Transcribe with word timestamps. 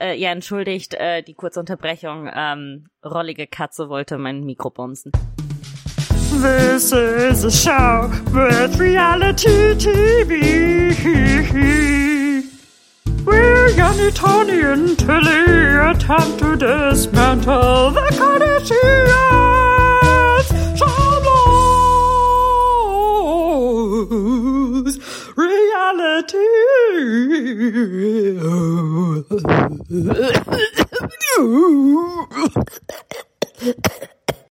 Äh, 0.00 0.14
ja, 0.16 0.30
entschuldigt 0.30 0.94
äh, 0.94 1.22
die 1.22 1.34
kurze 1.34 1.58
Unterbrechung. 1.58 2.30
Ähm, 2.32 2.86
rollige 3.04 3.48
Katze 3.48 3.88
wollte 3.88 4.16
mein 4.16 4.44
Mikro 4.44 4.70
bumsen. 4.70 5.10
This 6.40 6.92
is 6.92 7.44
a 7.44 7.50
show 7.50 8.08
with 8.32 8.78
reality 8.78 9.74
TV. 9.74 10.94
We're 13.24 13.68
Yanni, 13.70 14.12
Tony, 14.12 14.60
and 14.62 14.96
Tilly 14.96 15.78
attempt 15.78 16.38
to 16.38 16.54
dismantle 16.54 17.90
the 17.90 18.06
Kardashians. 18.16 18.78
Shalos 20.78 21.18
reality. 25.36 26.46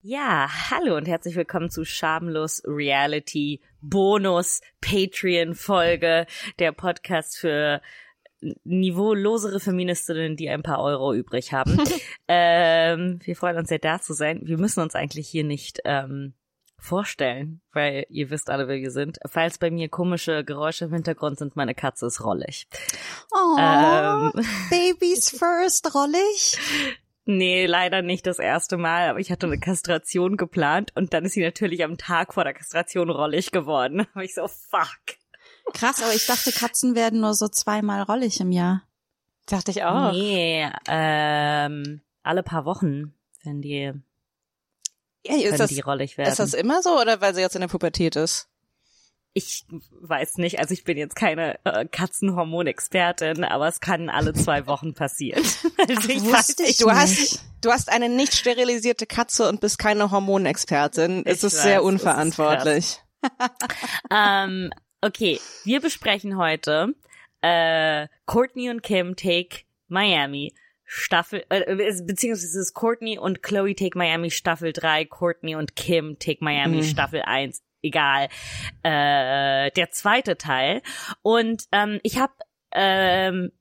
Ja, 0.03 0.49
hallo 0.71 0.97
und 0.97 1.09
herzlich 1.09 1.37
willkommen 1.37 1.71
zu 1.71 1.85
Schamlos 1.85 2.63
Reality 2.67 3.61
Bonus 3.81 4.61
Patreon 4.81 5.55
Folge, 5.55 6.27
der 6.59 6.73
Podcast 6.73 7.37
für 7.37 7.83
niveaulosere 8.65 9.61
Feministinnen, 9.61 10.37
die 10.37 10.49
ein 10.49 10.63
paar 10.63 10.83
Euro 10.83 11.13
übrig 11.15 11.53
haben. 11.53 11.79
ähm, 12.29 13.19
wir 13.23 13.37
freuen 13.37 13.59
uns 13.59 13.69
sehr 13.69 13.79
da 13.79 14.01
zu 14.01 14.13
sein. 14.15 14.41
Wir 14.45 14.59
müssen 14.59 14.81
uns 14.81 14.95
eigentlich 14.95 15.29
hier 15.29 15.45
nicht 15.45 15.81
ähm, 15.85 16.35
vorstellen, 16.85 17.61
weil 17.73 18.07
ihr 18.11 18.31
wisst 18.31 18.51
alle, 18.51 18.69
wer 18.69 18.77
wir 18.77 18.91
sind. 18.91 19.19
Falls 19.27 19.59
bei 19.59 19.71
mir 19.71 19.89
komische 19.89 20.45
Geräusche 20.45 20.85
im 20.85 20.93
Hintergrund 20.93 21.39
sind, 21.39 21.57
meine 21.57 21.75
Katze 21.75 22.07
ist 22.07 22.23
rollig. 22.23 22.69
Oh, 23.33 23.57
ähm, 23.59 24.33
Baby's 24.71 25.31
first 25.31 25.95
rollig? 25.95 26.59
Nee, 27.27 27.65
leider 27.65 28.03
nicht 28.03 28.27
das 28.27 28.39
erste 28.39 28.77
Mal, 28.77 29.09
aber 29.09 29.19
ich 29.19 29.33
hatte 29.33 29.47
eine 29.47 29.59
Kastration 29.59 30.37
geplant 30.37 30.93
und 30.95 31.15
dann 31.15 31.25
ist 31.25 31.33
sie 31.33 31.43
natürlich 31.43 31.83
am 31.83 31.97
Tag 31.97 32.35
vor 32.35 32.45
der 32.45 32.53
Kastration 32.53 33.09
rollig 33.11 33.51
geworden. 33.51 34.07
Da 34.15 34.21
ich 34.21 34.35
so, 34.35 34.47
fuck. 34.47 35.17
Krass, 35.73 36.03
aber 36.03 36.13
ich 36.13 36.27
dachte, 36.27 36.53
Katzen 36.53 36.95
werden 36.95 37.21
nur 37.21 37.35
so 37.35 37.49
zweimal 37.49 38.03
rollig 38.03 38.41
im 38.41 38.53
Jahr. 38.53 38.83
Dachte 39.47 39.71
ich 39.71 39.85
auch. 39.85 40.13
Nee, 40.13 40.69
ähm, 40.89 42.03
alle 42.23 42.43
paar 42.43 42.67
Wochen, 42.67 43.15
wenn 43.43 43.63
die, 43.63 43.93
ja, 45.25 45.37
ist 45.37 45.61
das, 45.61 45.87
rollig 45.87 46.19
werden. 46.19 46.31
Ist 46.31 46.39
das 46.39 46.55
immer 46.55 46.83
so 46.83 47.01
oder 47.01 47.21
weil 47.21 47.35
sie 47.35 47.41
jetzt 47.41 47.55
in 47.55 47.61
der 47.61 47.69
Pubertät 47.69 48.17
ist? 48.17 48.49
ich 49.35 49.67
weiß 50.01 50.39
nicht, 50.39 50.61
also 50.61 50.73
ich 50.73 50.85
bin 50.85 50.97
jetzt 50.97 51.17
keine 51.17 51.59
äh, 51.65 51.85
Katzenhormonexpertin, 51.87 53.43
aber 53.43 53.67
es 53.67 53.81
kann 53.81 54.09
alle 54.09 54.33
zwei 54.33 54.67
Wochen 54.67 54.95
passieren. 54.95 55.43
also 55.89 56.09
ich 56.09 56.25
weiß 56.25 56.57
nicht. 56.59 56.81
Du 56.81 56.91
hast, 56.91 57.45
du 57.61 57.73
hast 57.73 57.91
eine 57.91 58.09
nicht 58.09 58.35
sterilisierte 58.35 59.07
Katze 59.07 59.49
und 59.49 59.61
bist 59.61 59.79
keine 59.79 60.13
Hormonexpertin. 60.13 61.27
Es 61.27 61.43
ist 61.43 61.57
weiß, 61.57 61.63
sehr 61.63 61.83
unverantwortlich. 61.83 63.01
ähm, 64.11 64.71
okay, 65.01 65.41
wir 65.65 65.81
besprechen 65.81 66.37
heute 66.37 66.95
äh, 67.41 68.07
Courtney 68.27 68.71
und 68.71 68.83
Kim 68.85 69.17
Take 69.17 69.63
Miami. 69.89 70.55
Staffel, 70.85 71.45
äh, 71.49 71.93
beziehungsweise 72.03 72.47
es 72.47 72.55
ist 72.55 72.75
Courtney 72.75 73.19
und 73.19 73.43
Chloe 73.43 73.75
Take 73.75 73.97
Miami 73.97 74.31
Staffel 74.31 74.73
3, 74.73 75.07
Courtney 75.07 75.57
und 75.57 75.77
Kim 75.77 76.19
Take 76.19 76.45
Miami 76.45 76.79
mhm. 76.79 76.83
Staffel 76.83 77.23
1 77.23 77.63
egal, 77.85 78.29
äh, 78.83 79.71
der 79.71 79.91
zweite 79.91 80.37
Teil. 80.37 80.83
Und 81.23 81.65
ähm, 81.71 82.01
ich 82.03 82.19
habe 82.19 82.33
ähm, 82.73 83.53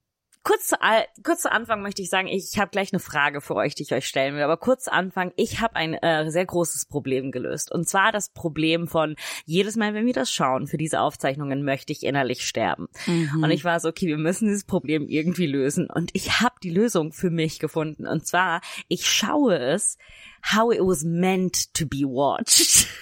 kurz 0.43 0.67
zu, 0.67 0.75
kurz 1.23 1.41
zu 1.41 1.51
Anfang 1.51 1.81
möchte 1.81 2.01
ich 2.01 2.09
sagen, 2.09 2.27
ich, 2.27 2.57
habe 2.57 2.71
gleich 2.71 2.91
eine 2.93 2.99
Frage 2.99 3.41
für 3.41 3.55
euch, 3.55 3.75
die 3.75 3.83
ich 3.83 3.93
euch 3.93 4.07
stellen 4.07 4.35
will. 4.35 4.43
Aber 4.43 4.57
kurz 4.57 4.85
zu 4.85 4.93
Anfang, 4.93 5.31
ich 5.35 5.61
habe 5.61 5.75
ein 5.75 5.93
äh, 5.95 6.29
sehr 6.29 6.45
großes 6.45 6.85
Problem 6.85 7.31
gelöst. 7.31 7.71
Und 7.71 7.87
zwar 7.87 8.11
das 8.11 8.29
Problem 8.29 8.87
von 8.87 9.15
jedes 9.45 9.75
Mal, 9.75 9.93
wenn 9.93 10.05
wir 10.05 10.13
das 10.13 10.31
schauen, 10.31 10.67
für 10.67 10.77
diese 10.77 10.99
Aufzeichnungen 10.99 11.63
möchte 11.63 11.93
ich 11.93 12.03
innerlich 12.03 12.45
sterben. 12.45 12.87
Mhm. 13.07 13.43
Und 13.43 13.51
ich 13.51 13.63
war 13.63 13.79
so, 13.79 13.89
okay, 13.89 14.07
wir 14.07 14.17
müssen 14.17 14.47
dieses 14.47 14.65
Problem 14.65 15.07
irgendwie 15.07 15.47
lösen. 15.47 15.89
Und 15.89 16.11
ich 16.13 16.41
habe 16.41 16.55
die 16.61 16.71
Lösung 16.71 17.13
für 17.13 17.29
mich 17.29 17.59
gefunden. 17.59 18.05
Und 18.05 18.27
zwar, 18.27 18.61
ich 18.87 19.09
schaue 19.09 19.57
es, 19.57 19.97
how 20.53 20.73
it 20.73 20.81
was 20.81 21.03
meant 21.03 21.73
to 21.73 21.85
be 21.87 22.03
watched. 22.03 22.87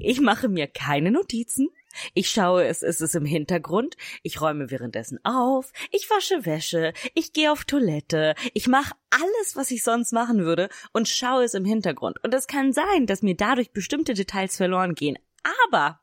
Ich 0.00 0.20
mache 0.20 0.48
mir 0.48 0.66
keine 0.66 1.12
Notizen. 1.12 1.68
Ich 2.14 2.30
schaue 2.30 2.64
es, 2.64 2.82
es 2.82 3.00
ist 3.00 3.14
im 3.14 3.24
Hintergrund. 3.24 3.96
Ich 4.22 4.40
räume 4.40 4.70
währenddessen 4.70 5.24
auf. 5.24 5.72
Ich 5.90 6.08
wasche 6.10 6.44
Wäsche. 6.44 6.92
Ich 7.14 7.32
gehe 7.32 7.52
auf 7.52 7.64
Toilette. 7.64 8.34
Ich 8.54 8.66
mache 8.66 8.94
alles, 9.10 9.56
was 9.56 9.70
ich 9.70 9.82
sonst 9.82 10.12
machen 10.12 10.44
würde 10.44 10.68
und 10.92 11.08
schaue 11.08 11.44
es 11.44 11.54
im 11.54 11.64
Hintergrund. 11.64 12.22
Und 12.22 12.34
es 12.34 12.46
kann 12.46 12.72
sein, 12.72 13.06
dass 13.06 13.22
mir 13.22 13.36
dadurch 13.36 13.72
bestimmte 13.72 14.14
Details 14.14 14.56
verloren 14.56 14.94
gehen. 14.94 15.18
Aber 15.66 16.00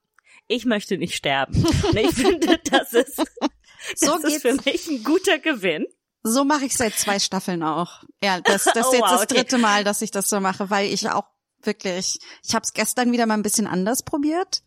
ich 0.47 0.65
möchte 0.65 0.97
nicht 0.97 1.15
sterben. 1.15 1.65
Und 1.65 1.95
ich 1.97 2.13
finde, 2.13 2.59
das 2.69 2.93
ist, 2.93 3.19
das 3.19 3.99
so 3.99 4.17
ist 4.17 4.41
für 4.41 4.53
mich 4.53 4.87
ein 4.87 5.03
guter 5.03 5.39
Gewinn. 5.39 5.85
So 6.23 6.43
mache 6.43 6.65
ich 6.65 6.75
seit 6.75 6.95
zwei 6.95 7.19
Staffeln 7.19 7.63
auch. 7.63 8.03
Ja, 8.21 8.41
das, 8.41 8.63
das 8.73 8.75
ist 8.75 8.85
oh, 8.87 8.93
jetzt 8.93 9.01
wow, 9.01 9.11
das 9.11 9.27
dritte 9.27 9.55
okay. 9.55 9.61
Mal, 9.61 9.83
dass 9.83 10.01
ich 10.01 10.11
das 10.11 10.29
so 10.29 10.39
mache, 10.39 10.69
weil 10.69 10.91
ich 10.91 11.09
auch 11.09 11.25
wirklich. 11.63 12.19
Ich 12.43 12.55
habe 12.55 12.63
es 12.63 12.73
gestern 12.73 13.11
wieder 13.11 13.25
mal 13.25 13.35
ein 13.35 13.43
bisschen 13.43 13.67
anders 13.67 14.03
probiert. 14.03 14.63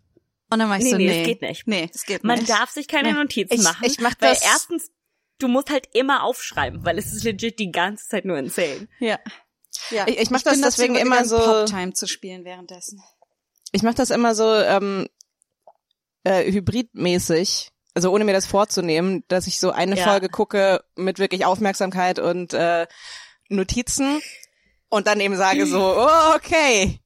Und 0.53 0.59
dann 0.59 0.69
war 0.69 0.77
ich 0.77 0.85
nee, 0.85 0.91
so, 0.91 0.97
nee, 0.99 1.07
nee, 1.07 1.21
es 1.23 1.27
geht 1.27 1.41
nicht. 1.41 1.67
Nee, 1.67 1.91
es 1.95 2.05
geht 2.05 2.25
Man 2.25 2.39
nicht. 2.39 2.49
Man 2.49 2.59
darf 2.59 2.71
sich 2.71 2.87
keine 2.87 3.13
nee. 3.13 3.19
Notizen 3.19 3.55
ich, 3.55 3.63
machen. 3.63 3.85
Ich 3.87 4.01
mach 4.01 4.15
weil 4.21 4.35
das. 4.35 4.45
erstens, 4.45 4.91
du 5.39 5.49
musst 5.49 5.71
halt 5.71 5.89
immer 5.95 6.25
aufschreiben, 6.25 6.85
weil 6.85 6.99
es 6.99 7.13
ist 7.13 7.25
legit 7.25 7.59
die 7.59 7.73
ganze 7.73 8.07
Zeit 8.07 8.27
nur 8.27 8.37
insane. 8.37 8.87
Ja. 9.01 9.19
Ja. 9.91 10.07
Ich, 10.07 10.19
ich 10.19 10.31
mach 10.31 10.43
das 10.43 10.61
deswegen 10.61 10.97
immer 10.97 11.25
so. 11.25 11.39
Pop-Time 11.39 11.95
zu 11.95 12.07
spielen 12.07 12.45
währenddessen. 12.45 13.03
Ich 13.73 13.83
mach 13.83 13.95
das 13.95 14.11
immer 14.11 14.35
so 14.35 14.53
ähm, 14.55 15.09
äh, 16.25 16.53
hybridmäßig. 16.53 17.71
Also 17.95 18.13
ohne 18.13 18.25
mir 18.25 18.34
das 18.34 18.47
vorzunehmen, 18.47 19.25
dass 19.29 19.47
ich 19.47 19.59
so 19.59 19.71
eine 19.71 19.97
ja. 19.97 20.05
Folge 20.05 20.29
gucke 20.29 20.84
mit 20.97 21.19
wirklich 21.19 21.47
Aufmerksamkeit 21.47 22.19
und 22.19 22.53
äh, 22.53 22.87
Notizen 23.49 24.21
und 24.91 25.07
dann 25.07 25.21
eben 25.21 25.37
sage 25.37 25.67
so, 25.67 25.95
oh, 25.97 26.34
okay, 26.37 27.01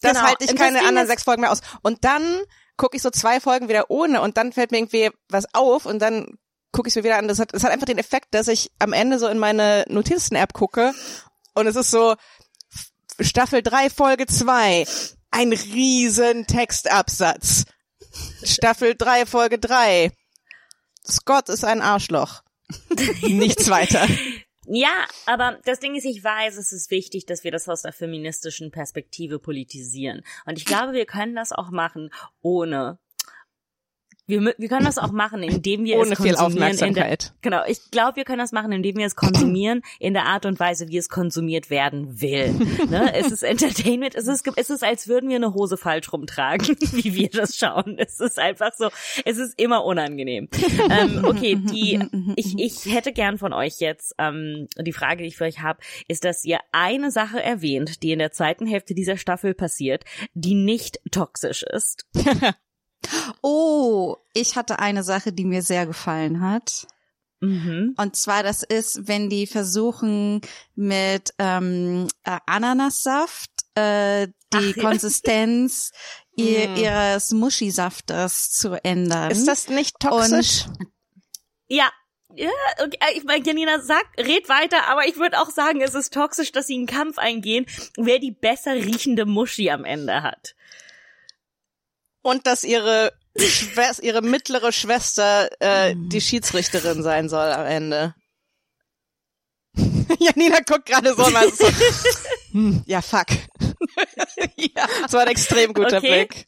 das 0.00 0.14
genau. 0.14 0.26
halte 0.26 0.44
ich 0.44 0.56
keine 0.56 0.80
anderen 0.84 1.06
sechs 1.06 1.22
Folgen 1.22 1.42
mehr 1.42 1.52
aus. 1.52 1.60
Und 1.82 2.04
dann 2.04 2.42
gucke 2.76 2.96
ich 2.96 3.02
so 3.02 3.10
zwei 3.10 3.40
Folgen 3.40 3.68
wieder 3.68 3.90
ohne 3.90 4.20
und 4.20 4.36
dann 4.36 4.52
fällt 4.52 4.70
mir 4.70 4.78
irgendwie 4.78 5.10
was 5.28 5.52
auf 5.54 5.86
und 5.86 6.00
dann 6.00 6.38
gucke 6.72 6.88
ich 6.88 6.92
es 6.92 6.96
mir 6.96 7.04
wieder 7.04 7.18
an. 7.18 7.28
Das 7.28 7.38
hat, 7.38 7.54
das 7.54 7.64
hat 7.64 7.70
einfach 7.70 7.86
den 7.86 7.98
Effekt, 7.98 8.28
dass 8.32 8.48
ich 8.48 8.70
am 8.78 8.92
Ende 8.92 9.18
so 9.18 9.28
in 9.28 9.38
meine 9.38 9.84
Notizen-App 9.88 10.52
gucke 10.52 10.92
und 11.54 11.66
es 11.66 11.76
ist 11.76 11.90
so 11.90 12.16
Staffel 13.20 13.62
3, 13.62 13.90
Folge 13.90 14.26
2, 14.26 14.86
ein 15.30 15.52
riesen 15.52 16.46
Textabsatz. 16.46 17.64
Staffel 18.42 18.94
3, 18.96 19.26
Folge 19.26 19.58
3. 19.58 20.12
Scott 21.08 21.48
ist 21.48 21.64
ein 21.64 21.82
Arschloch. 21.82 22.42
Nichts 23.22 23.68
weiter. 23.68 24.06
Ja, 24.66 25.06
aber 25.26 25.58
das 25.64 25.80
Ding 25.80 25.96
ist, 25.96 26.04
ich 26.04 26.22
weiß, 26.22 26.56
es 26.56 26.72
ist 26.72 26.90
wichtig, 26.90 27.26
dass 27.26 27.42
wir 27.42 27.50
das 27.50 27.68
aus 27.68 27.82
der 27.82 27.92
feministischen 27.92 28.70
Perspektive 28.70 29.40
politisieren. 29.40 30.22
Und 30.46 30.56
ich 30.56 30.64
glaube, 30.64 30.92
wir 30.92 31.04
können 31.04 31.34
das 31.34 31.50
auch 31.52 31.70
machen, 31.70 32.10
ohne 32.42 32.98
wir, 34.40 34.54
wir 34.56 34.68
können 34.68 34.84
das 34.84 34.98
auch 34.98 35.12
machen, 35.12 35.42
indem 35.42 35.84
wir 35.84 35.98
Ohne 35.98 36.12
es 36.12 36.18
konsumieren. 36.18 36.36
Viel 36.36 36.44
Aufmerksamkeit. 36.44 37.22
Der, 37.22 37.50
genau, 37.50 37.62
ich 37.66 37.90
glaube, 37.90 38.16
wir 38.16 38.24
können 38.24 38.38
das 38.38 38.52
machen, 38.52 38.72
indem 38.72 38.96
wir 38.96 39.06
es 39.06 39.16
konsumieren 39.16 39.82
in 39.98 40.14
der 40.14 40.26
Art 40.26 40.46
und 40.46 40.58
Weise, 40.58 40.88
wie 40.88 40.96
es 40.96 41.08
konsumiert 41.08 41.70
werden 41.70 42.20
will. 42.20 42.52
ne? 42.90 43.14
Es 43.14 43.30
ist 43.30 43.42
Entertainment, 43.42 44.14
es 44.14 44.26
ist, 44.26 44.48
es 44.56 44.70
ist, 44.70 44.82
als 44.82 45.08
würden 45.08 45.28
wir 45.28 45.36
eine 45.36 45.54
Hose 45.54 45.76
falsch 45.76 46.12
rumtragen, 46.12 46.66
wie 46.92 47.14
wir 47.14 47.28
das 47.28 47.56
schauen. 47.56 47.96
Es 47.98 48.20
ist 48.20 48.38
einfach 48.38 48.72
so, 48.76 48.88
es 49.24 49.38
ist 49.38 49.60
immer 49.60 49.84
unangenehm. 49.84 50.48
ähm, 50.90 51.24
okay, 51.24 51.56
die, 51.72 52.00
ich, 52.36 52.58
ich 52.58 52.92
hätte 52.92 53.12
gern 53.12 53.38
von 53.38 53.52
euch 53.52 53.80
jetzt, 53.80 54.14
ähm, 54.18 54.68
die 54.78 54.92
Frage, 54.92 55.22
die 55.22 55.28
ich 55.28 55.36
für 55.36 55.44
euch 55.44 55.60
habe, 55.60 55.80
ist, 56.08 56.24
dass 56.24 56.44
ihr 56.44 56.60
eine 56.72 57.10
Sache 57.10 57.42
erwähnt, 57.42 58.02
die 58.02 58.12
in 58.12 58.18
der 58.18 58.32
zweiten 58.32 58.66
Hälfte 58.66 58.94
dieser 58.94 59.16
Staffel 59.16 59.54
passiert, 59.54 60.04
die 60.34 60.54
nicht 60.54 61.00
toxisch 61.10 61.62
ist. 61.62 62.06
Oh, 63.42 64.16
ich 64.32 64.56
hatte 64.56 64.78
eine 64.78 65.02
Sache, 65.02 65.32
die 65.32 65.44
mir 65.44 65.62
sehr 65.62 65.86
gefallen 65.86 66.40
hat. 66.40 66.86
Mhm. 67.40 67.94
Und 67.96 68.14
zwar, 68.14 68.44
das 68.44 68.62
ist, 68.62 69.08
wenn 69.08 69.28
die 69.28 69.48
versuchen 69.48 70.40
mit 70.76 71.34
ähm, 71.38 72.06
äh, 72.22 72.38
Ananassaft 72.46 73.50
äh, 73.74 74.28
die 74.52 74.74
Ach, 74.76 74.80
Konsistenz 74.80 75.90
ja. 76.36 76.44
ihr, 76.44 76.76
ihres 76.76 77.32
Muschisaftes 77.32 78.52
zu 78.52 78.82
ändern. 78.84 79.32
Ist 79.32 79.48
das 79.48 79.68
nicht 79.68 79.98
toxisch? 79.98 80.66
Und, 80.66 80.92
ja, 81.66 81.90
ja, 82.34 82.50
okay, 82.78 82.98
äh, 83.00 83.18
ich 83.18 83.24
meine, 83.24 83.44
Janina 83.44 83.80
sagt, 83.80 84.18
red 84.18 84.48
weiter, 84.48 84.88
aber 84.88 85.08
ich 85.08 85.16
würde 85.16 85.40
auch 85.40 85.50
sagen, 85.50 85.80
es 85.80 85.94
ist 85.94 86.14
toxisch, 86.14 86.52
dass 86.52 86.68
sie 86.68 86.76
einen 86.76 86.86
Kampf 86.86 87.18
eingehen, 87.18 87.66
wer 87.96 88.20
die 88.20 88.30
besser 88.30 88.74
riechende 88.74 89.26
Muschi 89.26 89.70
am 89.70 89.84
Ende 89.84 90.22
hat 90.22 90.54
und 92.22 92.46
dass 92.46 92.64
ihre 92.64 93.12
Schwester, 93.36 94.02
ihre 94.02 94.22
mittlere 94.22 94.72
Schwester 94.72 95.48
äh, 95.60 95.94
die 95.96 96.20
Schiedsrichterin 96.20 97.02
sein 97.02 97.28
soll 97.28 97.50
am 97.50 97.66
Ende. 97.66 98.14
Janina 100.18 100.58
guckt 100.66 100.86
gerade 100.86 101.14
so, 101.14 101.22
ist 101.26 101.58
so 101.58 101.66
hm, 102.52 102.82
ja, 102.86 103.00
fuck. 103.00 103.26
ja, 104.56 104.86
das 105.02 105.12
war 105.14 105.22
ein 105.22 105.28
extrem 105.28 105.72
guter 105.72 105.96
Okay. 105.98 106.26
Blick. 106.26 106.46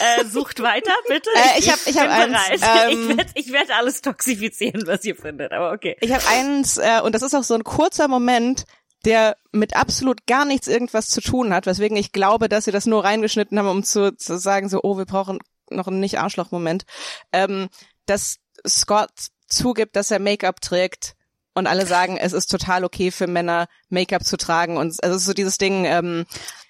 Äh, 0.00 0.24
sucht 0.24 0.60
weiter, 0.60 0.92
bitte. 1.06 1.30
Äh, 1.36 1.60
ich 1.60 1.70
hab- 1.70 1.86
ich 1.86 1.96
hab 1.96 2.08
eins, 2.10 2.60
bereit. 2.60 2.90
ähm, 2.92 3.10
ich 3.10 3.16
werde 3.16 3.30
ich 3.36 3.52
werd 3.52 3.70
alles 3.70 4.02
toxifizieren, 4.02 4.82
was 4.86 5.04
ihr 5.04 5.14
findet, 5.14 5.52
aber 5.52 5.70
okay. 5.70 5.96
Ich 6.00 6.12
habe 6.12 6.26
eins, 6.26 6.76
äh, 6.78 7.00
und 7.04 7.14
das 7.14 7.22
ist 7.22 7.34
auch 7.34 7.44
so 7.44 7.54
ein 7.54 7.62
kurzer 7.62 8.08
Moment, 8.08 8.64
der 9.04 9.36
mit 9.52 9.76
absolut 9.76 10.26
gar 10.26 10.44
nichts 10.44 10.68
irgendwas 10.68 11.08
zu 11.08 11.20
tun 11.20 11.52
hat, 11.52 11.66
weswegen 11.66 11.96
ich 11.96 12.12
glaube, 12.12 12.48
dass 12.48 12.64
sie 12.64 12.72
das 12.72 12.86
nur 12.86 13.04
reingeschnitten 13.04 13.58
haben, 13.58 13.68
um 13.68 13.84
zu, 13.84 14.16
zu 14.16 14.38
sagen, 14.38 14.68
so, 14.68 14.80
oh, 14.82 14.96
wir 14.96 15.04
brauchen 15.04 15.38
noch 15.70 15.86
einen 15.86 16.00
Nicht-Arschloch-Moment, 16.00 16.84
ähm, 17.32 17.68
dass 18.06 18.38
Scott 18.66 19.10
zugibt, 19.46 19.96
dass 19.96 20.10
er 20.10 20.18
Make-up 20.18 20.60
trägt 20.60 21.14
und 21.54 21.66
alle 21.66 21.86
sagen, 21.86 22.16
es 22.16 22.32
ist 22.32 22.50
total 22.50 22.84
okay 22.84 23.10
für 23.10 23.26
Männer, 23.26 23.68
Make-up 23.88 24.24
zu 24.24 24.36
tragen 24.36 24.76
und 24.76 25.02
also 25.02 25.16
es 25.16 25.22
ist 25.22 25.26
so 25.26 25.34
dieses 25.34 25.58
Ding, 25.58 25.84
ähm, 25.84 26.26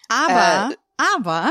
Aber, 0.08 0.70
Äh, 0.72 0.76
aber 0.96 1.50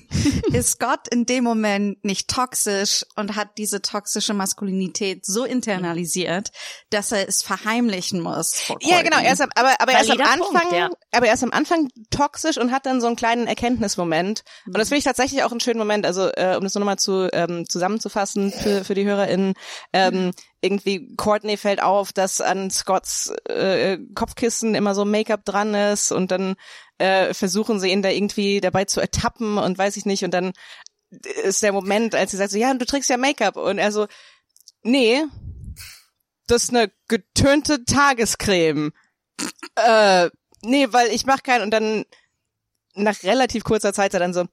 ist 0.52 0.78
Gott 0.78 1.08
in 1.08 1.24
dem 1.24 1.44
Moment 1.44 2.04
nicht 2.04 2.28
toxisch 2.28 3.04
und 3.16 3.36
hat 3.36 3.56
diese 3.56 3.80
toxische 3.80 4.34
Maskulinität 4.34 5.24
so 5.24 5.44
internalisiert, 5.44 6.50
dass 6.90 7.12
er 7.12 7.28
es 7.28 7.42
verheimlichen 7.42 8.20
muss. 8.20 8.68
Ja, 8.80 9.02
genau, 9.02 9.18
er 9.18 9.32
ist 9.32 9.40
am, 9.40 9.50
aber, 9.54 9.74
aber 9.78 9.92
er 9.92 10.02
ist 10.02 10.10
am 10.10 10.20
Anfang, 10.20 10.60
Punkt, 10.60 10.72
ja. 10.72 10.90
aber 11.12 11.26
er 11.26 11.34
ist 11.34 11.42
am 11.42 11.52
Anfang 11.52 11.88
toxisch 12.10 12.58
und 12.58 12.70
hat 12.70 12.86
dann 12.86 13.00
so 13.00 13.06
einen 13.06 13.16
kleinen 13.16 13.46
Erkenntnismoment. 13.46 14.44
Und 14.66 14.78
das 14.78 14.88
finde 14.88 14.98
ich 14.98 15.04
tatsächlich 15.04 15.42
auch 15.44 15.50
einen 15.50 15.60
schönen 15.60 15.78
Moment, 15.78 16.04
also 16.04 16.28
äh, 16.34 16.56
um 16.56 16.64
das 16.64 16.74
nur 16.74 16.80
nochmal 16.80 16.98
zu, 16.98 17.28
ähm, 17.32 17.68
zusammenzufassen 17.68 18.52
für, 18.52 18.84
für 18.84 18.94
die 18.94 19.04
HörerInnen, 19.04 19.54
ähm, 19.92 20.32
irgendwie 20.62 21.14
Courtney 21.16 21.56
fällt 21.56 21.82
auf, 21.82 22.12
dass 22.12 22.40
an 22.40 22.70
Scotts 22.70 23.30
äh, 23.48 23.98
Kopfkissen 24.14 24.74
immer 24.74 24.94
so 24.94 25.04
Make-up 25.04 25.44
dran 25.44 25.74
ist 25.74 26.12
und 26.12 26.30
dann 26.30 26.54
äh, 27.02 27.34
versuchen 27.34 27.80
sie 27.80 27.90
ihn 27.90 28.02
da 28.02 28.10
irgendwie 28.10 28.60
dabei 28.60 28.84
zu 28.84 29.00
ertappen 29.00 29.58
und 29.58 29.76
weiß 29.76 29.96
ich 29.96 30.06
nicht 30.06 30.24
und 30.24 30.32
dann 30.32 30.52
ist 31.44 31.62
der 31.62 31.72
Moment, 31.72 32.14
als 32.14 32.30
sie 32.30 32.36
sagt 32.36 32.52
so, 32.52 32.58
ja, 32.58 32.72
du 32.72 32.86
trägst 32.86 33.10
ja 33.10 33.16
Make-up 33.16 33.56
und 33.56 33.78
er 33.78 33.92
so, 33.92 34.06
nee, 34.82 35.22
das 36.46 36.64
ist 36.64 36.70
eine 36.70 36.90
getönte 37.08 37.84
Tagescreme. 37.84 38.92
Äh, 39.76 40.30
nee, 40.62 40.86
weil 40.90 41.08
ich 41.08 41.26
mach 41.26 41.42
keinen 41.42 41.62
und 41.62 41.70
dann 41.70 42.04
nach 42.94 43.22
relativ 43.24 43.64
kurzer 43.64 43.92
Zeit 43.92 44.14
er 44.14 44.20
dann 44.20 44.32
so, 44.32 44.46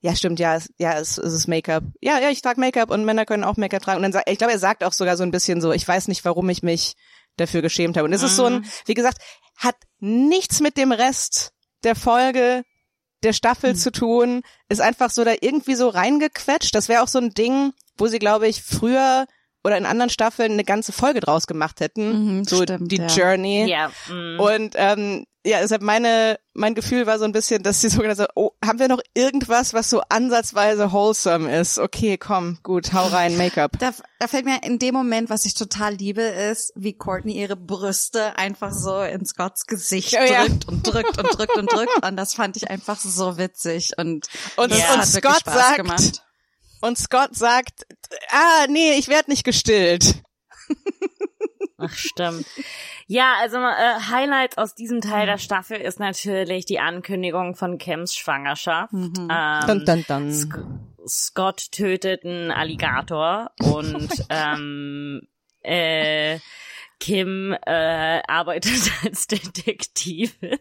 ja 0.00 0.16
stimmt, 0.16 0.40
ja, 0.40 0.56
es, 0.56 0.72
ja, 0.78 0.98
es, 0.98 1.18
es 1.18 1.32
ist 1.32 1.46
Make-up. 1.46 1.84
Ja, 2.00 2.18
ja, 2.18 2.30
ich 2.30 2.42
trage 2.42 2.58
Make-up 2.58 2.90
und 2.90 3.04
Männer 3.04 3.26
können 3.26 3.44
auch 3.44 3.56
Make-up 3.56 3.82
tragen. 3.82 4.04
Und 4.04 4.12
dann 4.12 4.22
ich 4.26 4.38
glaube, 4.38 4.52
er 4.52 4.58
sagt 4.58 4.82
auch 4.82 4.92
sogar 4.92 5.16
so 5.16 5.22
ein 5.22 5.30
bisschen 5.30 5.60
so, 5.60 5.72
ich 5.72 5.86
weiß 5.86 6.08
nicht, 6.08 6.24
warum 6.24 6.48
ich 6.48 6.62
mich 6.62 6.94
dafür 7.36 7.62
geschämt 7.62 7.96
habe. 7.96 8.06
Und 8.06 8.12
es 8.12 8.22
ist 8.22 8.36
so 8.36 8.46
ein, 8.46 8.64
wie 8.86 8.94
gesagt, 8.94 9.18
hat 9.56 9.76
nichts 10.00 10.60
mit 10.60 10.76
dem 10.76 10.90
Rest 10.90 11.52
der 11.84 11.94
Folge 11.94 12.64
der 13.22 13.32
Staffel 13.32 13.76
zu 13.76 13.92
tun, 13.92 14.42
ist 14.68 14.80
einfach 14.80 15.10
so 15.10 15.24
da 15.24 15.32
irgendwie 15.40 15.74
so 15.74 15.88
reingequetscht. 15.88 16.74
Das 16.74 16.88
wäre 16.88 17.02
auch 17.02 17.08
so 17.08 17.18
ein 17.18 17.30
Ding, 17.30 17.72
wo 17.96 18.06
sie, 18.08 18.18
glaube 18.18 18.48
ich, 18.48 18.62
früher 18.62 19.26
oder 19.64 19.78
in 19.78 19.86
anderen 19.86 20.10
Staffeln 20.10 20.52
eine 20.52 20.64
ganze 20.64 20.92
Folge 20.92 21.20
draus 21.20 21.46
gemacht 21.46 21.80
hätten. 21.80 22.38
Mhm, 22.38 22.44
so 22.44 22.62
stimmt, 22.62 22.90
die 22.90 22.96
ja. 22.96 23.06
Journey. 23.06 23.66
Ja, 23.70 23.92
mm. 24.08 24.40
Und 24.40 24.74
ähm, 24.76 25.24
ja, 25.44 25.60
deshalb 25.60 25.82
meine, 25.82 26.38
mein 26.54 26.74
Gefühl 26.76 27.06
war 27.06 27.18
so 27.18 27.24
ein 27.24 27.32
bisschen, 27.32 27.62
dass 27.64 27.80
sie 27.80 27.88
so 27.88 28.00
gedacht 28.00 28.20
hat, 28.20 28.30
oh, 28.36 28.52
haben 28.64 28.78
wir 28.78 28.86
noch 28.86 29.00
irgendwas, 29.14 29.74
was 29.74 29.90
so 29.90 30.00
ansatzweise 30.08 30.92
wholesome 30.92 31.52
ist? 31.60 31.78
Okay, 31.78 32.16
komm, 32.16 32.58
gut, 32.62 32.92
hau 32.92 33.06
rein, 33.08 33.36
Make-up. 33.36 33.72
Da, 33.80 33.92
da 34.20 34.28
fällt 34.28 34.44
mir 34.44 34.62
in 34.62 34.78
dem 34.78 34.94
Moment, 34.94 35.30
was 35.30 35.44
ich 35.44 35.54
total 35.54 35.94
liebe, 35.94 36.22
ist, 36.22 36.72
wie 36.76 36.92
Courtney 36.92 37.32
ihre 37.32 37.56
Brüste 37.56 38.36
einfach 38.38 38.72
so 38.72 39.00
in 39.02 39.26
Scotts 39.26 39.66
Gesicht 39.66 40.16
Oh 40.20 40.24
ja. 40.24 40.46
drückt 40.46 40.68
und 40.68 40.82
drückt 40.86 41.18
und 41.18 41.38
drückt 41.38 41.56
und 41.56 41.72
drückt. 41.72 42.06
Und 42.06 42.16
das 42.16 42.34
fand 42.34 42.56
ich 42.56 42.70
einfach 42.70 43.00
so 43.00 43.36
witzig. 43.36 43.92
Und, 43.96 44.28
Und, 44.56 44.72
Ja. 44.76 44.94
und 44.94 45.04
Scott 45.06 45.40
Spaß 45.40 45.54
sagt, 45.54 45.76
gemacht. 45.78 46.22
und 46.82 46.98
Scott 46.98 47.34
sagt, 47.34 47.84
ah, 48.30 48.66
nee, 48.68 48.92
ich 48.92 49.08
werde 49.08 49.30
nicht 49.30 49.42
gestillt. 49.44 50.22
Ach, 51.84 51.94
stimmt. 51.94 52.46
Ja, 53.06 53.34
also 53.40 53.58
äh, 53.58 54.00
Highlight 54.10 54.58
aus 54.58 54.74
diesem 54.74 55.00
Teil 55.00 55.26
der 55.26 55.38
Staffel 55.38 55.78
ist 55.78 55.98
natürlich 56.00 56.64
die 56.64 56.78
Ankündigung 56.80 57.54
von 57.54 57.78
Kims 57.78 58.14
Schwangerschaft. 58.14 58.92
Ähm, 58.92 59.28
Dun, 59.66 59.84
dun, 59.84 60.04
dun. 60.08 60.32
Sc 60.32 60.54
Scott 61.08 61.72
tötet 61.72 62.24
einen 62.24 62.52
Alligator 62.52 63.50
und 63.60 64.08
ähm, 64.30 65.22
äh, 65.62 66.38
Kim 67.00 67.56
äh, 67.66 68.20
arbeitet 68.28 68.92
als 69.04 69.26
Detektivin. 69.26 70.58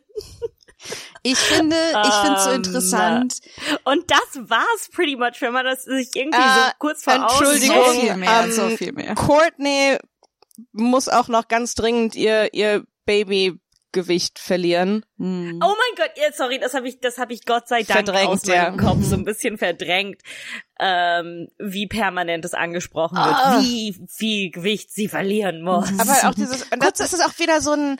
Ich 1.21 1.37
finde, 1.37 1.75
ich 1.75 2.13
finde 2.13 2.37
es 2.37 2.43
so 2.45 2.49
Ähm, 2.49 2.55
interessant. 2.55 3.35
Und 3.83 4.09
das 4.09 4.49
war's 4.49 4.89
pretty 4.91 5.15
much, 5.15 5.39
wenn 5.41 5.53
man 5.53 5.63
das 5.63 5.83
sich 5.83 6.09
irgendwie 6.15 6.39
so 6.41 6.59
Äh, 6.61 6.71
kurz 6.79 7.03
vor 7.03 7.13
Augen 7.13 7.23
Entschuldigung, 7.23 7.85
So 7.85 7.91
viel 8.01 8.15
mehr, 8.17 8.41
ähm, 8.43 8.51
so 8.51 8.69
viel 8.69 8.91
mehr. 8.93 9.13
Courtney 9.13 9.99
muss 10.71 11.07
auch 11.07 11.27
noch 11.27 11.47
ganz 11.47 11.75
dringend 11.75 12.15
ihr, 12.15 12.53
ihr 12.53 12.83
Babygewicht 13.05 14.39
verlieren. 14.39 15.05
Hm. 15.17 15.59
Oh 15.63 15.67
mein 15.67 15.95
Gott, 15.97 16.11
ja, 16.17 16.31
sorry, 16.33 16.59
das 16.59 16.73
habe 16.73 16.87
ich, 16.87 16.99
das 16.99 17.17
habe 17.17 17.33
ich 17.33 17.45
Gott 17.45 17.67
sei 17.67 17.83
Dank 17.83 18.05
Verdrängt, 18.05 18.27
aus 18.29 18.45
meinem 18.45 18.77
ja. 18.79 18.83
Kopf 18.83 19.03
so 19.03 19.15
ein 19.15 19.25
bisschen 19.25 19.57
verdrängt, 19.57 20.21
ähm, 20.79 21.47
wie 21.57 21.87
permanent 21.87 22.45
es 22.45 22.53
angesprochen 22.53 23.17
wird, 23.17 23.27
Ah. 23.35 23.59
wie 23.61 23.95
viel 24.09 24.51
Gewicht 24.51 24.91
sie 24.91 25.07
verlieren 25.07 25.61
muss. 25.61 25.89
Aber 25.99 26.29
auch 26.29 26.35
dieses, 26.35 26.63
und 26.63 26.81
das, 26.83 26.93
das 26.93 27.13
ist 27.13 27.25
auch 27.25 27.37
wieder 27.39 27.61
so 27.61 27.71
ein, 27.73 27.99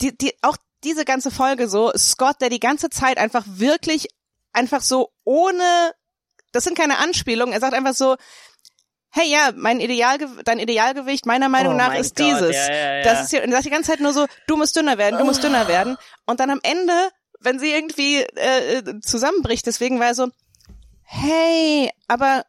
die, 0.00 0.16
die, 0.16 0.32
auch 0.42 0.56
diese 0.84 1.04
ganze 1.04 1.30
Folge 1.30 1.68
so, 1.68 1.92
Scott, 1.96 2.40
der 2.40 2.48
die 2.48 2.60
ganze 2.60 2.90
Zeit 2.90 3.18
einfach 3.18 3.44
wirklich, 3.46 4.08
einfach 4.52 4.82
so 4.82 5.10
ohne, 5.24 5.92
das 6.52 6.64
sind 6.64 6.76
keine 6.76 6.98
Anspielungen, 6.98 7.54
er 7.54 7.60
sagt 7.60 7.74
einfach 7.74 7.94
so, 7.94 8.16
hey 9.12 9.30
ja, 9.30 9.50
mein 9.54 9.78
Idealge 9.80 10.26
dein 10.44 10.58
Idealgewicht 10.58 11.26
meiner 11.26 11.48
Meinung 11.48 11.74
Oh 11.74 11.76
nach 11.76 11.94
ist 11.94 12.16
Gott, 12.16 12.26
dieses. 12.26 12.56
ja, 12.56 12.74
ja, 12.74 12.94
ja. 12.96 13.02
Das 13.04 13.22
ist 13.24 13.30
hier, 13.30 13.44
und 13.44 13.52
sagt 13.52 13.66
die 13.66 13.70
ganze 13.70 13.90
Zeit 13.90 14.00
nur 14.00 14.12
so, 14.12 14.26
du 14.46 14.56
musst 14.56 14.74
dünner 14.74 14.98
werden, 14.98 15.18
du 15.18 15.24
musst 15.24 15.44
dünner 15.44 15.68
werden. 15.68 15.96
Und 16.26 16.40
dann 16.40 16.50
am 16.50 16.60
Ende, 16.62 17.10
wenn 17.40 17.58
sie 17.58 17.70
irgendwie 17.70 18.22
äh, 18.22 18.78
äh, 18.78 19.00
zusammenbricht, 19.00 19.66
deswegen 19.66 20.00
war 20.00 20.08
er 20.08 20.14
so, 20.14 20.28
hey, 21.02 21.90
aber 22.08 22.44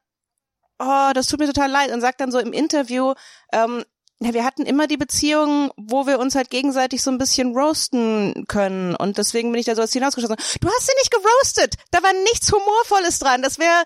oh, 0.80 1.12
das 1.14 1.28
tut 1.28 1.40
mir 1.40 1.48
total 1.48 1.70
leid 1.70 1.92
und 1.92 2.02
sagt 2.02 2.22
dann 2.22 2.32
so 2.32 2.40
im 2.40 2.54
Interview, 2.54 3.14
ähm, 3.52 3.84
ja, 4.20 4.34
wir 4.34 4.46
hatten 4.46 4.66
immer 4.66 4.88
die 4.88 4.96
Beziehung, 4.98 5.72
wo 5.76 6.08
wir 6.08 6.20
uns 6.20 6.36
halt 6.36 6.50
gegenseitig 6.50 7.04
so 7.04 7.12
ein 7.12 7.18
bisschen 7.18 7.56
roasten 7.58 8.46
können 8.48 8.96
und 8.96 9.18
deswegen 9.18 9.52
bin 9.52 9.60
ich 9.60 9.66
da 9.66 9.76
so 9.76 9.82
aus 9.82 9.92
hinausgeschossen. 9.92 10.38
Du 10.62 10.68
hast 10.70 10.86
sie 10.86 10.94
nicht 11.00 11.12
geroastet, 11.12 11.76
da 11.92 12.02
war 12.04 12.14
nichts 12.14 12.52
Humorvolles 12.52 13.20
dran. 13.20 13.42
Das 13.42 13.60
wäre, 13.60 13.84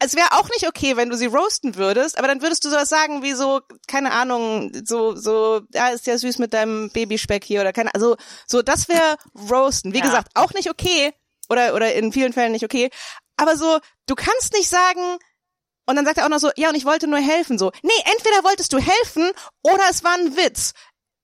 es 0.00 0.16
wäre 0.16 0.32
auch 0.32 0.48
nicht 0.50 0.68
okay, 0.68 0.96
wenn 0.96 1.08
du 1.08 1.16
sie 1.16 1.26
roasten 1.26 1.76
würdest, 1.76 2.18
aber 2.18 2.28
dann 2.28 2.42
würdest 2.42 2.64
du 2.64 2.68
sowas 2.70 2.88
sagen 2.90 3.22
wie 3.22 3.32
so, 3.32 3.60
keine 3.86 4.12
Ahnung, 4.12 4.70
so, 4.84 5.16
so, 5.16 5.62
ja, 5.72 5.88
ist 5.88 6.06
ja 6.06 6.18
süß 6.18 6.38
mit 6.38 6.52
deinem 6.52 6.90
Babyspeck 6.90 7.44
hier 7.44 7.62
oder 7.62 7.72
keine, 7.72 7.94
also, 7.94 8.16
so, 8.46 8.60
das 8.62 8.88
wäre 8.88 9.16
roasten. 9.50 9.94
Wie 9.94 9.98
Ja. 9.98 10.04
gesagt, 10.04 10.28
auch 10.34 10.52
nicht 10.52 10.68
okay 10.68 11.12
oder, 11.48 11.74
oder 11.74 11.94
in 11.94 12.12
vielen 12.12 12.32
Fällen 12.32 12.52
nicht 12.52 12.64
okay, 12.64 12.90
aber 13.36 13.56
so, 13.56 13.78
du 14.06 14.14
kannst 14.14 14.52
nicht 14.52 14.68
sagen, 14.68 15.18
und 15.90 15.96
dann 15.96 16.04
sagt 16.06 16.18
er 16.18 16.24
auch 16.24 16.30
noch 16.30 16.38
so, 16.38 16.50
ja, 16.56 16.68
und 16.70 16.76
ich 16.76 16.84
wollte 16.84 17.06
nur 17.06 17.18
helfen, 17.18 17.58
so. 17.58 17.72
Nee, 17.82 17.90
entweder 18.04 18.44
wolltest 18.44 18.72
du 18.72 18.78
helfen 18.78 19.30
oder 19.62 19.82
es 19.90 20.02
war 20.04 20.14
ein 20.14 20.36
Witz. 20.36 20.72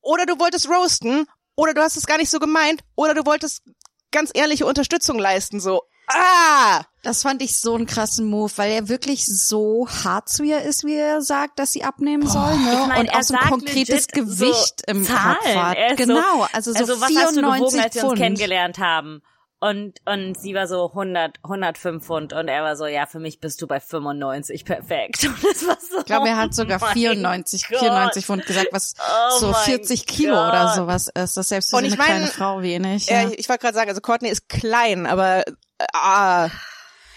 Oder 0.03 0.27
du 0.27 0.39
wolltest 0.39 0.69
roasten 0.69 1.27
oder 1.57 1.73
du 1.73 1.81
hast 1.81 1.97
es 1.97 2.07
gar 2.07 2.19
nicht 2.19 2.31
so 2.31 2.39
gemeint 2.39 2.83
oder 2.95 3.15
du 3.15 3.25
wolltest 3.25 3.63
ganz 4.11 4.31
ehrliche 4.35 4.67
Unterstützung 4.67 5.19
leisten, 5.19 5.61
so. 5.61 5.83
Ah! 6.09 6.85
Das 7.03 7.23
fand 7.23 7.43
ich 7.43 7.61
so 7.61 7.75
einen 7.75 7.87
krassen 7.87 8.29
Move, 8.29 8.51
weil 8.57 8.73
er 8.73 8.89
wirklich 8.89 9.27
so 9.27 9.89
hart 9.89 10.29
zu 10.29 10.43
ihr 10.43 10.63
ist, 10.63 10.85
wie 10.85 10.95
er 10.95 11.23
sagt, 11.23 11.59
dass 11.59 11.73
sie 11.73 11.85
abnehmen 11.85 12.27
soll, 12.27 12.57
ne? 12.59 12.81
Ich 12.81 12.87
mein, 12.89 13.01
und 13.03 13.15
auch 13.15 13.23
so 13.23 13.35
ein 13.35 13.49
konkretes 13.49 14.09
Gewicht 14.09 14.83
so 14.87 14.93
im 14.93 15.05
Zahlen. 15.05 15.37
Kopf 15.37 15.55
hat. 15.55 15.79
Ist 15.91 15.97
Genau, 15.99 16.47
also 16.53 16.73
so 16.73 16.79
also 16.79 17.01
was 17.01 17.15
hast 17.15 17.37
du 17.37 17.43
gewogen, 17.43 17.71
94 17.71 17.81
als 17.81 17.95
wir 17.95 18.03
uns 18.03 18.11
Pfund. 18.11 18.19
kennengelernt 18.19 18.79
haben? 18.79 19.23
Und, 19.59 19.99
und 20.05 20.39
sie 20.39 20.55
war 20.55 20.67
so 20.69 20.89
100, 20.91 21.39
105 21.43 22.05
Pfund 22.05 22.33
und 22.35 22.49
er 22.49 22.63
war 22.63 22.77
so, 22.77 22.85
ja, 22.87 23.07
für 23.07 23.19
mich 23.19 23.41
bist 23.41 23.63
du 23.63 23.67
bei 23.67 23.81
95, 23.81 24.67
perfekt. 24.67 25.25
Und 25.25 25.43
das 25.43 25.67
war 25.67 25.79
so, 25.81 25.99
Ich 26.01 26.05
glaube, 26.05 26.29
er 26.29 26.37
hat 26.37 26.55
sogar 26.55 26.79
oh 26.83 26.85
mein 26.85 26.93
94, 26.93 27.69
Gott. 27.69 27.79
94 27.79 28.27
Pfund 28.27 28.45
gesagt, 28.45 28.69
was 28.73 28.93
Oh 29.31 29.39
so 29.39 29.47
mein 29.53 29.63
40 29.65 30.07
Kilo 30.07 30.35
Gott. 30.35 30.49
oder 30.51 30.75
sowas 30.75 31.07
ist. 31.07 31.15
Das 31.15 31.37
ist 31.39 31.49
selbst 31.49 31.71
für 31.71 31.77
Und 31.77 31.85
so 31.85 31.87
ich 31.89 31.95
eine 31.95 32.03
kleine 32.05 32.21
mein, 32.25 32.31
Frau 32.31 32.61
wenig. 32.61 33.07
Ja, 33.07 33.23
Ja. 33.23 33.29
ich, 33.31 33.39
ich 33.39 33.49
wollte 33.49 33.63
gerade 33.63 33.75
sagen, 33.75 33.89
also 33.89 34.03
Courtney 34.03 34.29
ist 34.29 34.47
klein, 34.51 35.07
aber 35.07 35.47
äh, 35.49 35.53
ah. 35.95 36.51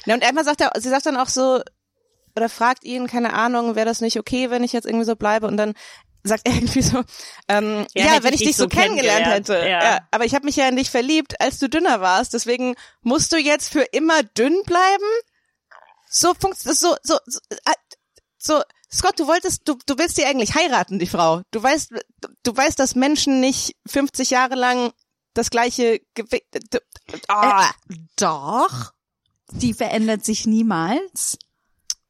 Ja, 0.05 0.13
und 0.15 0.23
einmal 0.23 0.45
sagt 0.45 0.61
er, 0.61 0.71
sie 0.79 0.89
sagt 0.89 1.05
dann 1.07 1.17
auch 1.17 1.27
so, 1.27 1.61
oder 2.37 2.47
fragt 2.47 2.85
ihn, 2.85 3.07
keine 3.07 3.33
Ahnung, 3.33 3.75
wäre 3.75 3.85
das 3.85 3.99
nicht 3.99 4.17
okay, 4.17 4.49
wenn 4.49 4.63
ich 4.63 4.71
jetzt 4.71 4.85
irgendwie 4.85 5.05
so 5.05 5.17
bleibe? 5.17 5.45
Und 5.45 5.57
dann 5.57 5.73
sagt 6.29 6.47
er 6.47 6.53
irgendwie 6.55 6.81
so, 6.81 7.03
ähm, 7.47 7.85
Ja, 7.93 8.15
ja, 8.15 8.23
wenn 8.23 8.33
ich 8.33 8.41
ich 8.41 8.47
dich 8.47 8.57
so 8.57 8.67
kennengelernt 8.67 9.25
kennengelernt, 9.25 9.49
hätte. 9.49 9.69
ja. 9.69 9.83
Ja. 9.95 10.07
aber 10.11 10.25
ich 10.25 10.33
habe 10.35 10.45
mich 10.45 10.55
ja 10.55 10.67
in 10.69 10.77
dich 10.77 10.89
verliebt, 10.89 11.39
als 11.41 11.59
du 11.59 11.67
dünner 11.69 11.99
warst, 12.01 12.33
deswegen 12.33 12.75
musst 13.01 13.31
du 13.33 13.37
jetzt 13.37 13.69
für 13.71 13.81
immer 13.81 14.23
dünn 14.23 14.61
bleiben? 14.65 15.03
So 16.09 16.33
funktioniert 16.33 16.79
so, 16.79 16.95
so, 17.03 17.17
so, 17.25 17.39
äh, 17.49 17.73
so, 18.37 18.61
Scott, 18.91 19.19
du 19.19 19.27
wolltest, 19.27 19.67
du, 19.67 19.77
du 19.85 19.97
willst 19.99 20.15
sie 20.15 20.25
eigentlich 20.25 20.55
heiraten, 20.55 20.97
die 20.97 21.05
Frau. 21.05 21.41
Du 21.51 21.61
weißt, 21.61 21.93
du 22.43 22.57
weißt, 22.57 22.79
dass 22.79 22.95
Menschen 22.95 23.39
nicht 23.39 23.75
50 23.85 24.31
Jahre 24.31 24.55
lang 24.55 24.91
das 25.35 25.51
gleiche 25.51 25.99
Gewicht. 26.15 26.45
Oh. 27.27 27.33
Äh, 27.33 27.95
doch. 28.15 28.93
Die 29.51 29.73
verändert 29.75 30.25
sich 30.25 30.47
niemals. 30.47 31.37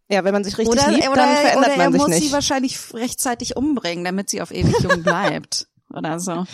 Ja, 0.09 0.23
wenn 0.23 0.33
man 0.33 0.43
sich 0.43 0.57
richtig 0.57 0.73
oder, 0.73 0.89
liebt, 0.89 1.07
oder, 1.07 1.15
dann 1.17 1.35
verändert 1.35 1.57
oder 1.57 1.77
man 1.77 1.79
er 1.87 1.91
sich 1.91 2.01
muss 2.01 2.09
nicht. 2.09 2.23
sie 2.23 2.31
wahrscheinlich 2.31 2.93
rechtzeitig 2.93 3.55
umbringen, 3.55 4.03
damit 4.03 4.29
sie 4.29 4.41
auf 4.41 4.51
ewig 4.51 4.79
jung 4.79 5.03
bleibt. 5.03 5.67
oder 5.93 6.19
so. 6.19 6.45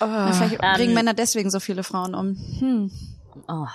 Oh. 0.00 0.32
Vielleicht 0.32 0.58
Ähm, 0.62 0.74
bringen 0.74 0.94
Männer 0.94 1.14
deswegen 1.14 1.50
so 1.50 1.60
viele 1.60 1.82
Frauen 1.82 2.14
um. 2.14 2.36
Hm. 2.58 2.90
Oh. 3.48 3.66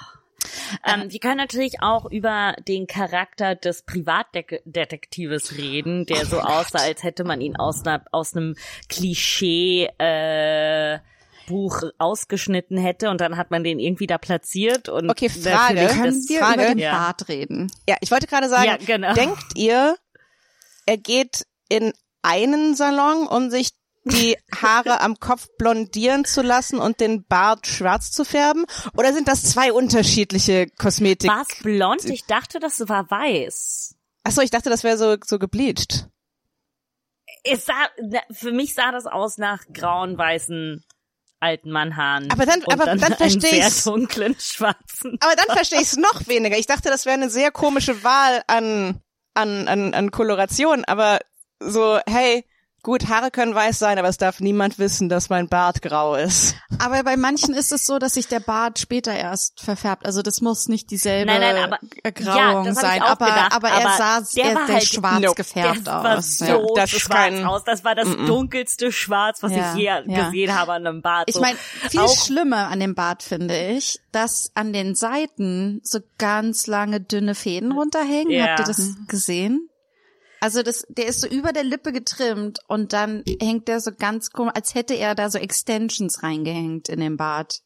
Ähm, 0.85 1.11
wir 1.11 1.19
können 1.19 1.37
natürlich 1.37 1.81
auch 1.81 2.05
über 2.05 2.55
den 2.67 2.85
Charakter 2.85 3.55
des 3.55 3.81
Privatdetektives 3.81 5.57
reden, 5.57 6.05
der 6.05 6.25
so 6.25 6.39
aussah, 6.39 6.79
als 6.79 7.03
hätte 7.03 7.23
man 7.23 7.41
ihn 7.41 7.55
aus, 7.55 7.85
einer, 7.85 8.03
aus 8.11 8.35
einem 8.35 8.55
Klischee 8.89 9.89
äh, 9.97 10.99
Buch 11.47 11.81
ausgeschnitten 11.97 12.77
hätte 12.77 13.09
und 13.09 13.19
dann 13.21 13.37
hat 13.37 13.51
man 13.51 13.63
den 13.63 13.79
irgendwie 13.79 14.07
da 14.07 14.17
platziert 14.17 14.89
und 14.89 15.09
Okay, 15.09 15.29
Frage. 15.29 15.75
natürlich 15.75 15.89
Können 16.01 16.29
wir 16.29 16.39
Frage? 16.39 16.53
über 16.53 16.65
den 16.65 16.77
Ja. 16.79 16.91
Bart 16.91 17.27
reden? 17.27 17.71
Ja, 17.87 17.95
ich 18.01 18.11
wollte 18.11 18.27
gerade 18.27 18.49
sagen, 18.49 18.65
Ja, 18.65 18.77
genau. 18.77 19.13
denkt 19.13 19.43
ihr, 19.55 19.95
er 20.85 20.97
geht 20.97 21.45
in 21.69 21.93
einen 22.21 22.75
Salon, 22.75 23.27
um 23.27 23.49
sich 23.49 23.71
die 24.05 24.37
Haare 24.61 24.99
am 25.01 25.19
Kopf 25.19 25.47
blondieren 25.57 26.25
zu 26.25 26.41
lassen 26.41 26.77
und 26.79 26.99
den 26.99 27.25
Bart 27.25 27.67
schwarz 27.67 28.11
zu 28.11 28.25
färben? 28.25 28.65
Oder 28.97 29.13
sind 29.13 29.27
das 29.27 29.43
zwei 29.43 29.71
unterschiedliche 29.71 30.67
Kosmetik? 30.77 31.29
War 31.29 31.45
es 31.49 31.63
blond? 31.63 32.05
Ich 32.05 32.25
dachte, 32.25 32.59
das 32.59 32.79
war 32.89 33.09
weiß. 33.09 33.95
Achso, 34.23 34.41
ich 34.41 34.49
dachte, 34.51 34.69
das 34.69 34.83
wäre 34.83 34.97
so, 34.97 35.15
so 35.25 35.39
gebleached. 35.39 36.07
Es 37.45 37.65
sah, 37.65 37.73
für 38.31 38.51
mich 38.51 38.73
sah 38.73 38.91
das 38.91 39.05
aus 39.05 39.37
nach 39.37 39.63
grauen, 39.73 40.17
weißen 40.17 40.83
alten 41.43 41.69
Mannhaaren. 41.71 42.31
Aber 42.31 42.45
dann- 42.45 42.63
aber 42.65 42.85
dann, 42.85 42.97
dann 42.99 43.13
einen 43.13 43.17
versteh 43.17 43.39
sehr 43.57 43.67
ich's. 43.67 43.83
dunklen 43.83 44.35
schwarzen. 44.39 45.17
Aber 45.19 45.35
dann 45.35 45.55
verstehe 45.55 45.79
ich 45.81 45.87
es 45.87 45.97
noch 45.97 46.27
weniger. 46.27 46.57
Ich 46.57 46.65
dachte, 46.67 46.89
das 46.89 47.05
wäre 47.05 47.15
eine 47.15 47.29
sehr 47.29 47.51
komische 47.51 48.03
Wahl 48.03 48.41
an, 48.47 49.01
an, 49.35 49.67
an, 49.67 49.93
an 49.93 50.11
Koloration, 50.11 50.85
aber 50.85 51.19
so, 51.59 51.99
hey, 52.07 52.45
gut, 52.83 53.07
Haare 53.07 53.31
können 53.31 53.55
weiß 53.55 53.79
sein, 53.79 53.97
aber 53.97 54.09
es 54.09 54.17
darf 54.17 54.39
niemand 54.39 54.77
wissen, 54.77 55.09
dass 55.09 55.29
mein 55.29 55.47
Bart 55.49 55.81
grau 55.81 56.15
ist. 56.15 56.55
Aber 56.79 57.01
bei 57.03 57.17
manchen 57.17 57.53
ist 57.53 57.71
es 57.71 57.85
so, 57.85 57.97
dass 57.97 58.13
sich 58.13 58.27
der 58.27 58.39
Bart 58.41 58.77
später 58.77 59.13
erst 59.13 59.61
verfärbt. 59.61 60.05
Also 60.05 60.21
das 60.21 60.41
muss 60.41 60.67
nicht 60.67 60.91
dieselbe 60.91 61.31
Nein, 61.31 61.41
nein, 61.41 61.63
aber- 61.63 61.79
ja, 62.03 62.11
Grauung 62.11 62.67
ich 62.67 62.75
sein. 62.75 63.01
auch 63.01 63.11
aber, 63.11 63.25
gedacht, 63.25 63.51
aber 63.53 63.69
er 63.69 63.97
sah 63.97 64.17
der 64.19 64.25
sehr, 64.25 64.67
halt- 64.67 64.83
schwarz 64.83 65.21
Nope. 65.21 65.35
gefärbt 65.35 65.89
aus. 65.89 66.37
so 66.37 66.45
ja. 66.45 66.59
das 66.75 66.93
ist 66.93 66.99
schwarz 67.01 67.17
kein- 67.17 67.45
aus. 67.45 67.63
Das 67.63 67.83
war 67.83 67.95
das 67.95 68.09
dunkelste 68.27 68.91
Schwarz, 68.91 69.41
was 69.41 69.53
Ja, 69.53 69.71
ich 69.73 69.79
je 69.79 69.85
ja. 69.85 70.01
gesehen 70.01 70.53
habe 70.53 70.73
an 70.73 70.85
einem 70.85 71.01
Bart. 71.01 71.29
Ich 71.29 71.35
So, 71.35 71.41
meine, 71.41 71.57
viel 71.89 71.99
auch- 72.01 72.15
schlimmer 72.25 72.67
an 72.67 72.79
dem 72.81 72.95
Bart 72.95 73.23
finde 73.23 73.57
ich, 73.69 73.99
dass 74.11 74.51
an 74.55 74.73
den 74.73 74.93
Seiten 74.95 75.79
so 75.83 75.99
ganz 76.17 76.67
lange 76.67 76.99
dünne 76.99 77.33
Fäden 77.35 77.71
runterhängen. 77.71 78.31
Ja. 78.31 78.47
Habt 78.47 78.59
ihr 78.59 78.65
das 78.65 78.95
gesehen? 79.07 79.69
Also 80.43 80.61
das, 80.61 80.85
der 80.89 81.05
ist 81.05 81.21
so 81.21 81.27
über 81.29 81.53
der 81.53 81.63
Lippe 81.63 81.93
getrimmt 81.93 82.59
und 82.67 82.91
dann 82.91 83.23
hängt 83.39 83.69
der 83.69 83.79
so 83.79 83.91
ganz 83.97 84.31
komisch, 84.31 84.51
als 84.55 84.75
hätte 84.75 84.93
er 84.93 85.15
da 85.15 85.29
so 85.29 85.37
Extensions 85.37 86.21
reingehängt 86.21 86.89
in 86.89 86.99
den 86.99 87.15
Bart. 87.15 87.61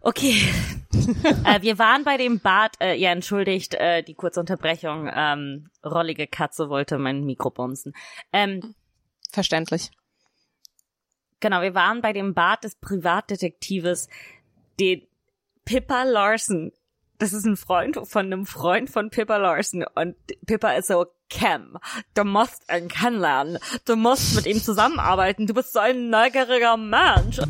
Okay. 0.00 0.34
äh, 1.44 1.62
wir 1.62 1.78
waren 1.78 2.02
bei 2.02 2.16
dem 2.16 2.40
Bart, 2.40 2.74
äh, 2.80 2.96
ja, 2.96 3.12
entschuldigt 3.12 3.74
äh, 3.74 4.02
die 4.02 4.14
kurze 4.14 4.40
Unterbrechung. 4.40 5.08
Ähm, 5.14 5.70
rollige 5.86 6.26
Katze 6.26 6.68
wollte 6.68 6.98
mein 6.98 7.22
Mikro 7.22 7.50
bumsen. 7.50 7.92
Ähm, 8.32 8.74
Verständlich. 9.30 9.92
genau, 11.38 11.62
wir 11.62 11.76
waren 11.76 12.00
bei 12.00 12.12
dem 12.12 12.34
Bart 12.34 12.64
des 12.64 12.74
Privatdetektives, 12.74 14.08
den 14.80 15.06
Pippa 15.64 16.02
Larson. 16.02 16.72
Das 17.18 17.32
ist 17.32 17.44
ein 17.44 17.56
Freund 17.56 17.98
von 18.04 18.26
einem 18.26 18.46
Freund 18.46 18.90
von 18.90 19.10
Pippa 19.10 19.38
Larson 19.38 19.84
und 19.96 20.14
Pippa 20.46 20.72
ist 20.72 20.86
so, 20.86 21.06
Cam, 21.28 21.76
du 22.14 22.24
musst 22.24 22.62
ihn 22.72 22.88
kennenlernen, 22.88 23.58
du 23.84 23.96
musst 23.96 24.36
mit 24.36 24.46
ihm 24.46 24.62
zusammenarbeiten, 24.62 25.46
du 25.46 25.52
bist 25.52 25.72
so 25.72 25.80
ein 25.80 26.10
neugieriger 26.10 26.76
Mensch. 26.76 27.40